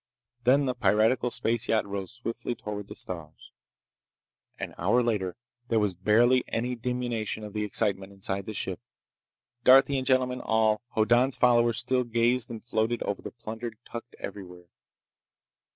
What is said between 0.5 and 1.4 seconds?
the piratical